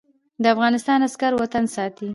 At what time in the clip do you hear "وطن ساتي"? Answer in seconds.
1.35-2.09